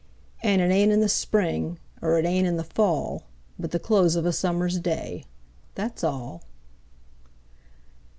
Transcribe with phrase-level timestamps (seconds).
[0.41, 3.25] An' it ain't in the spring er it ain't in the fall,
[3.59, 5.25] But the close of a summer's day,
[5.75, 6.41] That's all.